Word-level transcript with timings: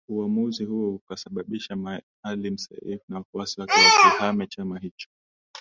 Uamuzi 0.09 0.65
huo 0.65 0.95
ukasababisha 0.95 1.75
Maalim 1.75 2.57
Seif 2.57 3.01
na 3.09 3.17
wafuasi 3.17 3.61
wake 3.61 3.73
wakihame 3.73 4.47
chama 4.47 4.79
hicho 4.79 5.09